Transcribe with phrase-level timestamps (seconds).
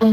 [0.00, 0.12] Hello,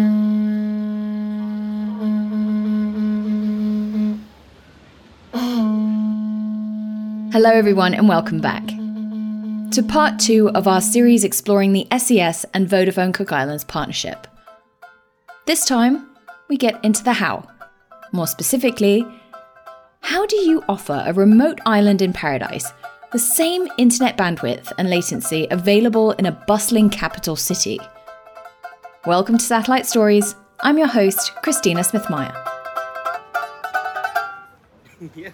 [7.46, 8.68] everyone, and welcome back
[9.72, 14.28] to part two of our series exploring the SES and Vodafone Cook Islands partnership.
[15.46, 16.10] This time,
[16.50, 17.48] we get into the how.
[18.12, 19.06] More specifically,
[20.02, 22.70] how do you offer a remote island in paradise
[23.14, 27.80] the same internet bandwidth and latency available in a bustling capital city?
[29.08, 30.36] Welcome to Satellite Stories.
[30.60, 32.36] I'm your host, Christina Smith Meyer.
[35.16, 35.30] yeah.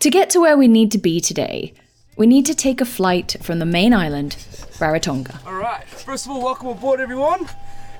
[0.00, 1.72] To get to where we need to be today,
[2.18, 4.32] we need to take a flight from the main island,
[4.78, 5.46] Rarotonga.
[5.46, 5.88] All right.
[5.88, 7.48] First of all, welcome aboard, everyone.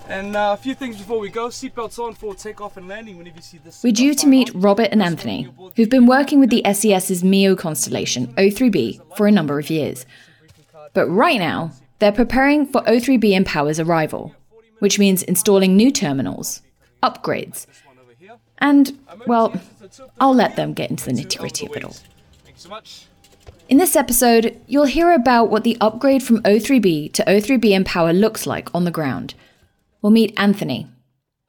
[0.07, 1.49] And uh, a few things before we go.
[1.49, 3.83] Seatbelts on for takeoff and landing whenever you see this.
[3.83, 8.27] We're due to meet Robert and Anthony, who've been working with the SES's MEO constellation,
[8.35, 10.05] O3b, for a number of years.
[10.93, 14.35] But right now, they're preparing for O3b mPOWER's arrival,
[14.81, 16.63] which means installing new terminals,
[17.03, 17.67] upgrades,
[18.59, 19.55] and, well,
[20.19, 21.97] I'll let them get into the nitty gritty of it all.
[23.69, 28.47] In this episode, you'll hear about what the upgrade from O3b to O3b mPOWER looks
[28.47, 29.35] like on the ground.
[30.03, 30.89] We'll meet Anthony,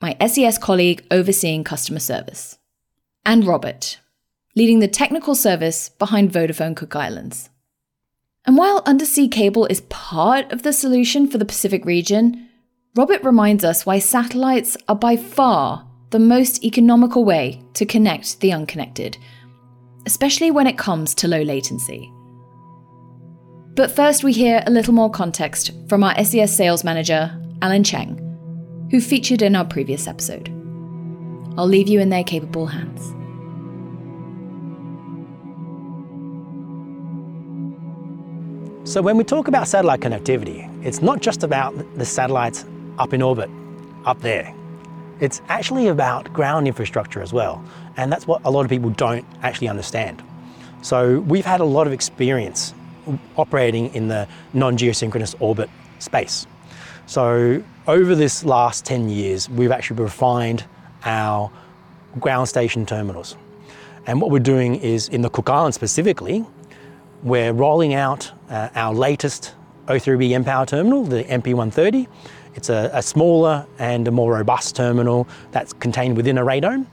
[0.02, 2.58] my SES colleague overseeing customer service,
[3.26, 4.00] and Robert,
[4.56, 7.50] leading the technical service behind Vodafone Cook Islands.
[8.46, 12.50] And while undersea cable is part of the solution for the Pacific region,
[12.96, 18.52] Robert reminds us why satellites are by far the most economical way to connect the
[18.52, 19.18] unconnected,
[20.06, 22.12] especially when it comes to low latency.
[23.76, 28.18] But first, we hear a little more context from our SES sales manager, Alan Cheng,
[28.92, 30.50] who featured in our previous episode.
[31.58, 33.14] I'll leave you in their capable hands.
[38.92, 42.66] So, when we talk about satellite connectivity, it's not just about the satellites
[43.00, 43.50] up in orbit,
[44.04, 44.54] up there.
[45.22, 47.64] It's actually about ground infrastructure as well.
[47.96, 50.22] And that's what a lot of people don't actually understand.
[50.82, 52.74] So we've had a lot of experience
[53.38, 56.46] operating in the non-geosynchronous orbit space.
[57.06, 60.66] So over this last 10 years, we've actually refined
[61.06, 61.50] our
[62.20, 63.38] ground station terminals.
[64.06, 66.46] And what we're doing is in the Cook Islands specifically,
[67.24, 69.56] we're rolling out uh, our latest
[69.88, 72.08] O3b mPOWER terminal, the MP130,
[72.56, 76.86] it's a, a, smaller and a more robust terminal that's contained within a radome.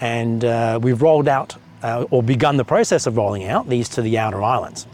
[0.00, 4.02] And uh, we've rolled out uh, or begun the process of rolling out these to
[4.02, 4.86] the outer islands.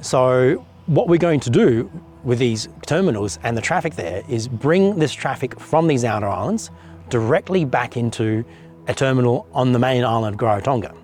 [0.00, 1.90] So what we're going to do
[2.24, 6.70] with these terminals and the traffic there is bring this traffic from these outer islands
[7.10, 8.44] directly back into
[8.88, 10.96] a terminal on the main island of Rarotonga.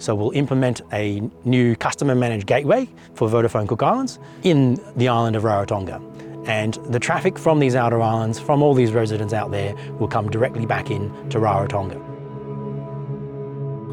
[0.00, 5.36] So we'll implement a new customer managed gateway for Vodafone Cook Islands in the island
[5.36, 6.00] of Rarotonga
[6.46, 10.30] and the traffic from these outer islands, from all these residents out there, will come
[10.30, 11.98] directly back in to Rarotonga.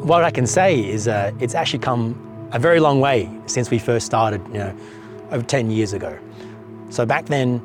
[0.06, 3.78] What I can say is uh, it's actually come a very long way since we
[3.78, 4.78] first started, you know,
[5.31, 6.18] over 10 years ago.
[6.89, 7.62] So back then,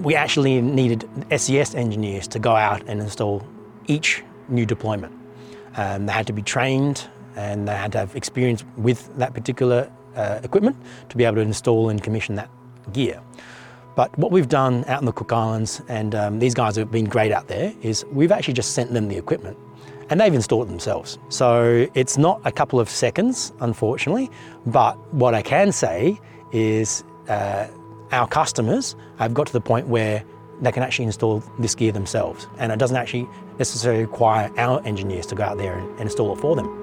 [0.00, 3.46] we actually needed SES engineers to go out and install
[3.86, 5.16] each new deployment.
[5.76, 7.06] Um, they had to be trained
[7.36, 10.76] and they had to have experience with that particular uh, equipment
[11.08, 12.50] to be able to install and commission that
[12.92, 13.20] gear.
[13.94, 17.04] But what we've done out in the Cook Islands, and um, these guys have been
[17.04, 19.56] great out there, is we've actually just sent them the equipment
[20.08, 21.18] and they've installed it themselves.
[21.28, 24.30] So it's not a couple of seconds, unfortunately,
[24.66, 26.18] but what I can say
[26.52, 27.68] is uh,
[28.12, 30.24] our customers have got to the point where
[30.60, 33.26] they can actually install this gear themselves and it doesn't actually
[33.58, 36.81] necessarily require our engineers to go out there and, and install it for them.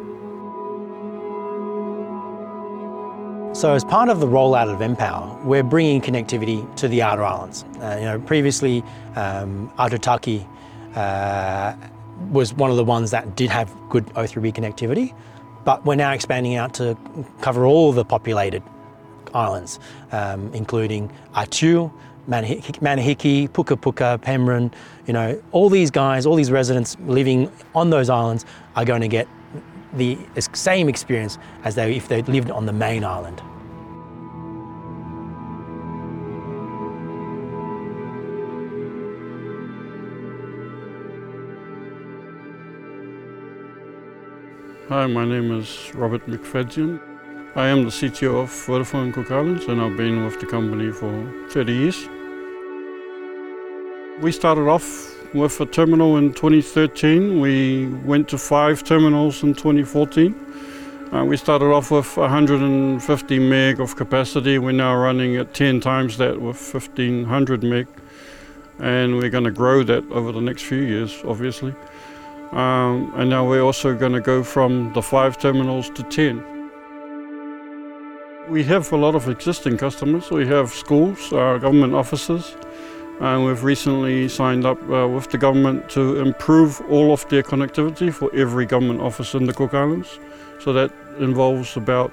[3.59, 7.65] So as part of the rollout of mPOWER, we're bringing connectivity to the outer islands.
[7.81, 8.85] Uh, you know, previously,
[9.17, 11.75] um, uh,
[12.31, 15.13] was one of the ones that did have good O3b connectivity,
[15.65, 16.97] but we're now expanding out to
[17.41, 18.63] cover all the populated
[19.33, 19.77] islands,
[20.13, 21.91] um, including Atiu,
[22.29, 24.71] Manihiki, Puka Puka, Penrhyn,
[25.05, 28.45] you know, all these guys, all these residents living on those islands
[28.77, 29.27] are going to get
[29.93, 30.17] the
[30.53, 33.41] same experience as they if they lived on the main island.
[44.89, 46.99] Hi, my name is Robert McFadzien.
[47.55, 51.11] I am the CTO of Vodafone Cook Islands and I've been with the company for
[51.49, 52.09] 30 years.
[54.21, 57.39] We started off with a terminal in 2013.
[57.39, 60.35] We went to five terminals in 2014.
[61.11, 64.59] Uh, we started off with 150 meg of capacity.
[64.59, 67.87] We're now running at 10 times that with 1500 meg.
[68.79, 71.73] and we're going to grow that over the next few years, obviously.
[72.51, 76.43] Um, and now we're also going to go from the five terminals to 10.
[78.49, 80.31] We have a lot of existing customers.
[80.31, 82.55] We have schools, uh, government offices,
[83.19, 88.13] and we've recently signed up uh, with the government to improve all of their connectivity
[88.13, 90.19] for every government office in the Cook Islands.
[90.59, 92.11] So that involves about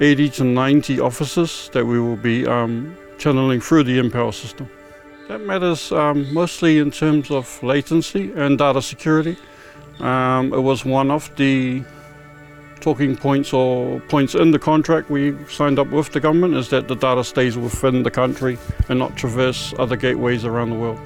[0.00, 4.68] 80 to 90 offices that we will be um, channeling through the mPower system.
[5.28, 9.36] That matters um, mostly in terms of latency and data security.
[10.00, 11.84] Um, it was one of the
[12.80, 16.88] talking points or points in the contract we signed up with the government is that
[16.88, 21.00] the data stays within the country and not traverse other gateways around the world.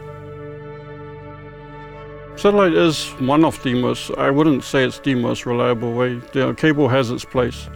[2.37, 6.21] Satellite is one of the most, I wouldn't say it's the most reliable way.
[6.33, 7.69] The cable has its place,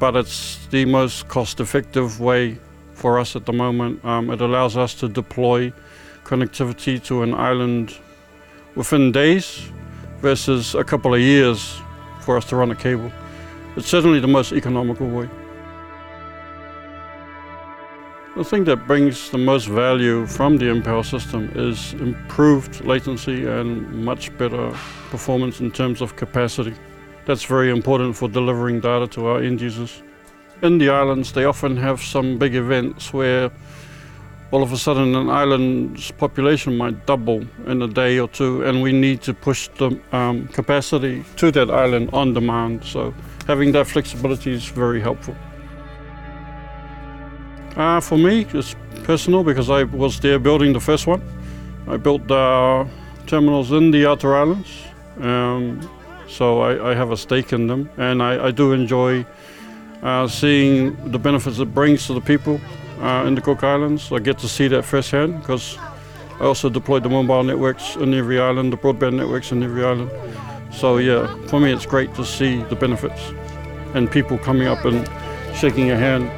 [0.00, 2.58] but it's the most cost effective way
[2.94, 4.04] for us at the moment.
[4.04, 5.72] Um, it allows us to deploy
[6.24, 7.96] connectivity to an island
[8.74, 9.70] within days
[10.20, 11.80] versus a couple of years
[12.24, 13.12] for us to run a cable.
[13.76, 15.28] It's certainly the most economical way.
[18.36, 24.04] The thing that brings the most value from the mPower system is improved latency and
[24.04, 24.70] much better
[25.10, 26.74] performance in terms of capacity.
[27.26, 30.02] That's very important for delivering data to our end users.
[30.62, 33.52] In the islands, they often have some big events where
[34.54, 38.80] all of a sudden an island's population might double in a day or two, and
[38.80, 42.84] we need to push the um, capacity to that island on demand.
[42.84, 43.12] So
[43.48, 45.34] having that flexibility is very helpful.
[47.74, 51.20] Uh, for me, it's personal because I was there building the first one.
[51.88, 52.86] I built the
[53.26, 54.70] terminals in the outer islands,
[55.20, 55.80] um,
[56.28, 59.26] so I, I, have a stake in them, and I, I do enjoy
[60.04, 62.60] uh, seeing the benefits it brings to the people
[63.04, 64.10] Uh, in the Cook Islands.
[64.10, 65.76] I get to see that firsthand because
[66.40, 70.10] I also deployed the mobile networks in every island, the broadband networks in every island.
[70.72, 73.20] So yeah, for me it's great to see the benefits
[73.92, 75.06] and people coming up and
[75.54, 76.30] shaking your hand.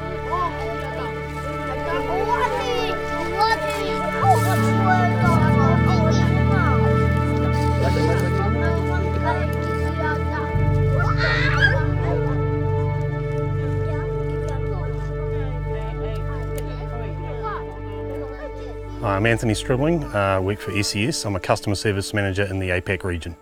[19.03, 21.23] I'm Anthony Stribling, uh, work for SES.
[21.23, 23.35] I'm a customer service manager in the APAC region.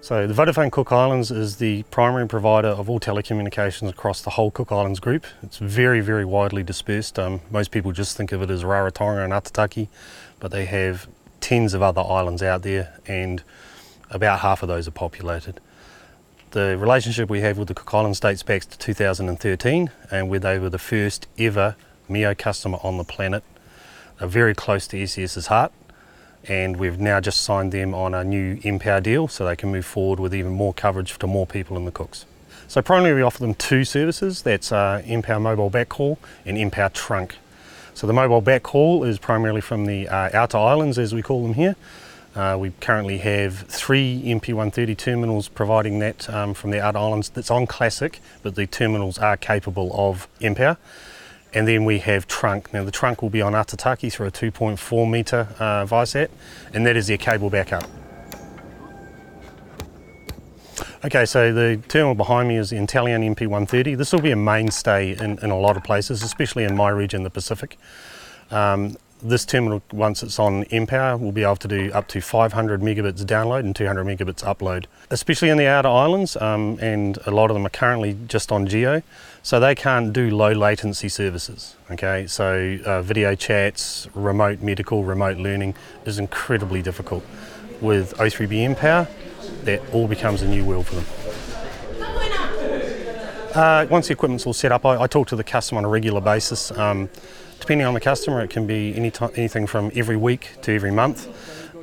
[0.00, 4.52] So the Vodafone Cook Islands is the primary provider of all telecommunications across the whole
[4.52, 5.26] Cook Islands group.
[5.42, 7.18] It's very, very widely dispersed.
[7.18, 9.88] Um, most people just think of it as Rarotonga and Aitutaki,
[10.38, 11.08] but they have
[11.40, 13.42] tens of other islands out there and
[14.08, 15.60] about half of those are populated.
[16.52, 20.60] The relationship we have with the Cook Islands dates back to 2013 and where they
[20.60, 21.74] were the first ever
[22.08, 23.42] MEO customer on the planet,
[24.20, 25.72] are very close to SES's heart
[26.44, 29.84] and we've now just signed them on a new mPower deal so they can move
[29.84, 32.24] forward with even more coverage to more people in the Cooks.
[32.66, 37.36] So primarily we offer them two services, that's uh, mPower Mobile Backhaul and mPower Trunk.
[37.94, 41.54] So the mobile backhaul is primarily from the uh, outer islands as we call them
[41.54, 41.76] here.
[42.34, 47.50] Uh, we currently have three MP130 terminals providing that um, from the outer islands that's
[47.50, 50.78] on Classic, but the terminals are capable of mPower.
[51.52, 52.72] And then we have trunk.
[52.72, 56.28] Now the trunk will be on Aitutaki through a 2.4 metre uh, Viasat,
[56.72, 57.84] and that is their cable backup.
[61.02, 63.96] Okay, so the terminal behind me is the Intellian MP130.
[63.96, 67.22] This will be a mainstay in, in a lot of places, especially in my region,
[67.22, 67.78] the Pacific.
[68.50, 72.80] Um, this terminal, once it's on mPower, will be able to do up to 500
[72.80, 77.50] megabits download and 200 megabits upload, especially in the outer islands, um, and a lot
[77.50, 79.02] of them are currently just on Geo,
[79.42, 81.76] so they can't do low latency services.
[81.90, 85.74] Okay, so uh, video chats, remote medical, remote learning
[86.04, 87.24] is incredibly difficult.
[87.80, 89.08] With O3b mPower,
[89.64, 91.06] that all becomes a new world for them.
[93.54, 95.88] Uh, once the equipment's all set up, I, I, talk to the customer on a
[95.88, 96.70] regular basis.
[96.70, 97.08] Um,
[97.60, 101.28] Depending on the customer, it can be any anything from every week to every month.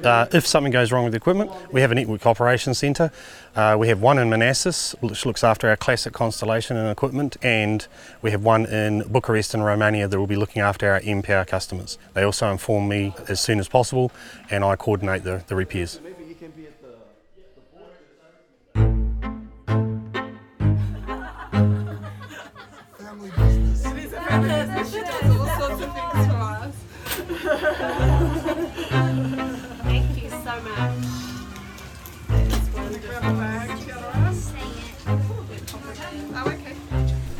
[0.03, 3.11] Uh, if something goes wrong with the equipment, we have a network operations centre.
[3.55, 7.87] Uh, we have one in Manassas, which looks after our classic constellation and equipment, and
[8.21, 11.97] we have one in Bucharest in Romania that will be looking after our mPower customers.
[12.13, 14.11] They also inform me as soon as possible,
[14.51, 15.99] and I coordinate the, the repairs.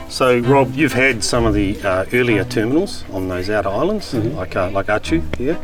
[0.10, 4.38] So, Rob, you've had some of the uh, earlier terminals on those outer islands, mm-hmm.
[4.38, 5.60] like uh, like Atiu here.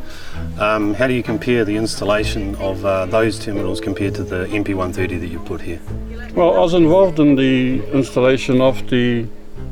[0.59, 5.21] Um, how do you compare the installation of uh, those terminals compared to the MP130
[5.21, 5.79] that you put here?
[6.35, 9.27] Well, I was involved in the installation of the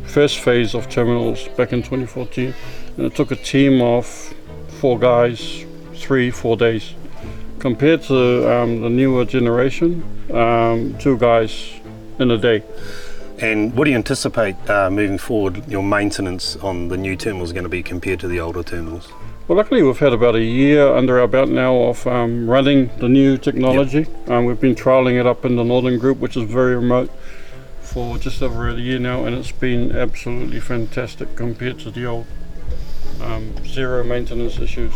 [0.06, 2.54] first phase of terminals back in 2014,
[2.96, 4.08] and it took a team of
[4.80, 6.94] four guys, three, four days.
[7.60, 10.02] Compared to um, the newer generation,
[10.34, 11.74] um, two guys
[12.20, 12.64] in a day.
[13.42, 15.68] And what do you anticipate uh, moving forward?
[15.68, 19.12] Your maintenance on the new terminals is going to be compared to the older terminals.
[19.48, 23.10] Well, luckily we've had about a year under our belt now of um, running the
[23.10, 24.06] new technology.
[24.28, 27.10] Um, we've been trialing it up in the Northern Group, which is very remote,
[27.82, 32.28] for just over a year now, and it's been absolutely fantastic compared to the old.
[33.20, 34.94] Um, zero maintenance issues.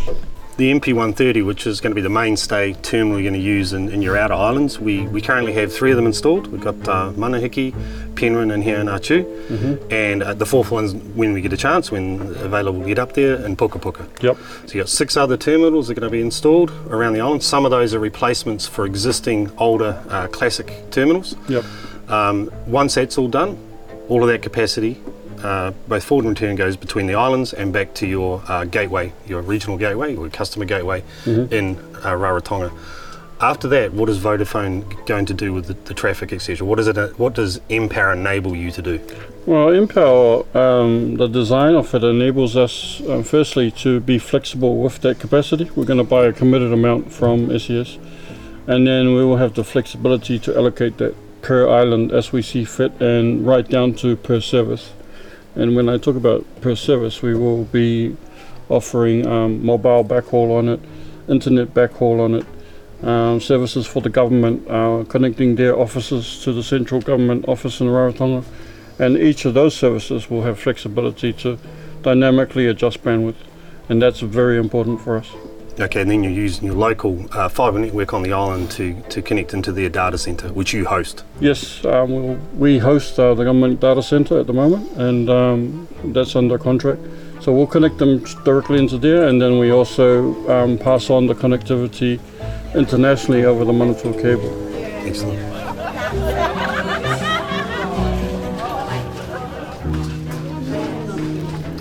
[0.57, 3.89] The MP130, which is going to be the mainstay terminal you're going to use in,
[3.89, 6.47] in your outer islands, we, we currently have three of them installed.
[6.47, 7.73] We've got uh, Manihiki,
[8.13, 9.25] Penrhyn, and here in Atiu.
[9.91, 13.45] And uh, the fourth one's when we get a chance, when available, get up there
[13.45, 14.07] in Puka Puka.
[14.21, 14.37] Yep.
[14.37, 17.43] So you've got six other terminals that are going to be installed around the island.
[17.43, 21.35] Some of those are replacements for existing older uh, classic terminals.
[21.49, 21.65] Yep.
[22.07, 23.57] Um, once that's all done,
[24.07, 25.01] all of that capacity,
[25.45, 29.13] uh, both forward and return, goes between the islands and back to your uh, gateway,
[29.27, 32.71] your regional gateway, or customer gateway in uh, Rarotonga.
[33.41, 36.65] After that, what is Vodafone going to do with the, the traffic, etc.?
[36.65, 37.19] What is it?
[37.19, 38.99] What does mPower enable you to do?
[39.45, 45.01] Well, mPower, um, the design of it enables us, um, firstly, to be flexible with
[45.01, 45.69] that capacity.
[45.75, 47.99] We're going to buy a committed amount from SES,
[48.67, 52.63] and then we will have the flexibility to allocate that per island as we see
[52.65, 54.93] fit and right down to per service.
[55.55, 58.15] And when I talk about per service, we will be
[58.69, 60.79] offering um, mobile backhaul on it,
[61.27, 62.45] internet backhaul on it,
[63.07, 67.87] um, services for the government, uh, connecting their offices to the central government office in
[67.87, 68.43] Rarotonga
[68.99, 71.57] and each of those services will have flexibility to
[72.01, 73.35] dynamically adjust bandwidth,
[73.89, 75.29] and that's very important for us.
[75.77, 79.21] Okay, and then you're using your local uh, fibre network on the island to, to
[79.21, 81.25] connect into their data centre, which you host.
[81.41, 85.87] Yes, um, we'll, we host uh, the government data center at the moment, and um,
[86.05, 87.01] that's under contract.
[87.41, 91.35] So we'll connect them directly into there, and then we also um, pass on the
[91.35, 92.21] connectivity
[92.73, 94.67] internationally over the Manatua cable.
[95.05, 95.54] Excellent.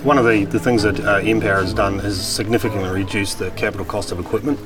[0.05, 3.87] One of the, the things that uh, mPower has done is significantly reduced the capital
[3.87, 4.59] cost of equipment.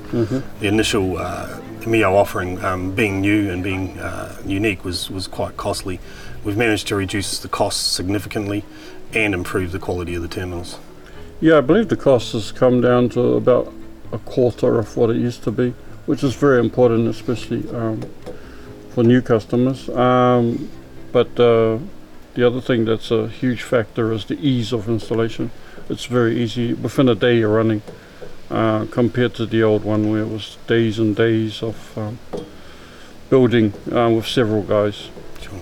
[0.60, 5.56] The initial uh, MEO offering, um, being new and being uh, unique, was, was quite
[5.56, 6.02] costly.
[6.44, 8.66] We've managed to reduce the costs significantly
[9.14, 10.78] and improve the quality of the terminals.
[11.40, 13.72] Yeah, I believe the cost has come down to about
[14.12, 15.74] a quarter of what it used to be,
[16.06, 18.02] which is very important, especially um,
[18.90, 19.88] for new customers.
[19.88, 20.70] Um,
[21.14, 21.80] but uh,
[22.40, 25.52] the other thing that's a huge factor is the ease of installation.
[25.90, 26.74] It's very easy.
[26.74, 27.82] Within a day, you're running,
[28.50, 32.18] uh, compared to the old one where it was days and days of um,
[33.30, 35.10] building uh, with several guys.
[35.42, 35.60] Sure.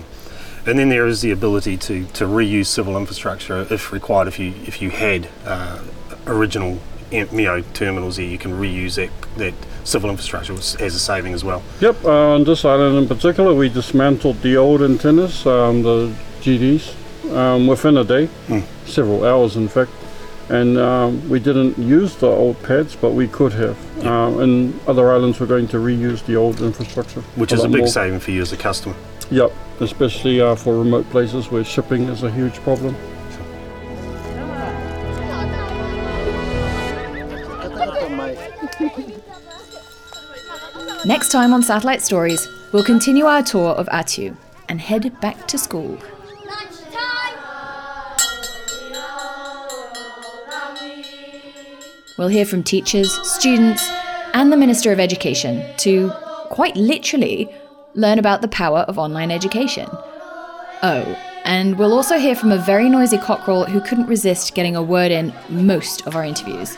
[0.68, 4.28] And then there is the ability to, to reuse civil infrastructure if required.
[4.28, 5.80] If you if you had uh,
[6.28, 6.80] original
[7.12, 9.54] MEO terminals there, you can reuse that that
[9.84, 11.64] civil infrastructure as a saving as well.
[11.80, 16.94] Yep, uh, on this island in particular, we dismantled the old antennas, um, the GDs,
[17.36, 18.30] um, within a day,
[18.86, 19.92] several hours in fact.
[20.50, 24.06] And um, we didn't use the old pads, but we could have.
[24.06, 27.20] Um, and other islands, we're going to reuse the old infrastructure.
[27.36, 27.88] Which is a big more.
[27.88, 28.96] saving for you as a customer.
[29.30, 29.52] Yep,
[29.82, 32.96] especially uh, for remote places where shipping is a huge problem.
[41.06, 44.36] Next time on Satellite Stories, we'll continue our tour of Atiu
[44.70, 45.98] and head back to school.
[52.18, 53.88] We'll hear from teachers, students,
[54.34, 56.10] and the Minister of Education to,
[56.50, 57.48] quite literally,
[57.94, 59.88] learn about the power of online education.
[60.84, 64.82] Oh, and we'll also hear from a very noisy cockerel who couldn't resist getting a
[64.82, 66.78] word in most of our interviews.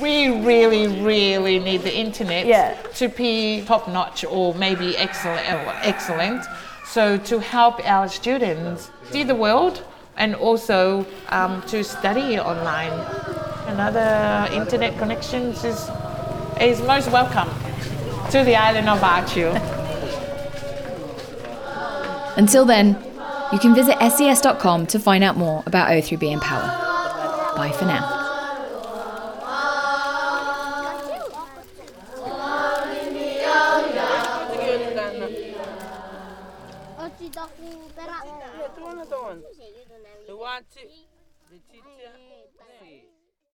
[0.00, 2.74] we really, really need the internet Yeah.
[2.96, 5.40] to be top notch or maybe excellent.
[5.82, 6.44] Excellent.
[6.86, 9.82] So to help our students see the world
[10.16, 12.92] and also um, to study online.
[13.68, 15.90] Another internet connections is
[16.60, 17.48] is most welcome
[18.30, 19.52] to the island of Atiu.
[22.36, 22.96] Until then,
[23.52, 27.56] you can visit ses.com to find out more about O3b mPOWER.
[27.56, 28.15] Bye for now.